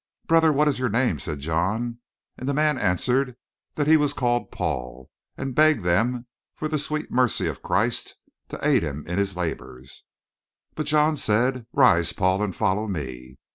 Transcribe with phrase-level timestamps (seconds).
[0.25, 1.99] "'Brother, what is your name?' said John,
[2.35, 3.35] and the man answered
[3.75, 8.15] that he was called Paul, and begged them for the sweet mercy of Christ
[8.49, 10.05] to aid him in his labors.
[10.73, 13.37] "But John said: 'Rise, Paul, and follow me.'